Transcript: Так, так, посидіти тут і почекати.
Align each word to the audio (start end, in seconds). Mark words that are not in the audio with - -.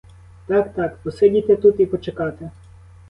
Так, 0.47 0.71
так, 0.73 0.97
посидіти 0.97 1.55
тут 1.55 1.79
і 1.79 1.85
почекати. 1.85 2.49